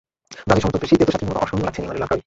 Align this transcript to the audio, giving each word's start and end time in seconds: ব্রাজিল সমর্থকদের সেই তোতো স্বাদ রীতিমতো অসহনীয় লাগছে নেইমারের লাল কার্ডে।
ব্রাজিল 0.47 0.61
সমর্থকদের 0.63 0.89
সেই 0.91 0.97
তোতো 1.01 1.11
স্বাদ 1.11 1.19
রীতিমতো 1.21 1.41
অসহনীয় 1.43 1.65
লাগছে 1.65 1.79
নেইমারের 1.81 1.99
লাল 2.01 2.07
কার্ডে। 2.09 2.19